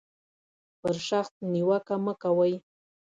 [0.79, 2.53] پر شخص نیوکه مه کوئ.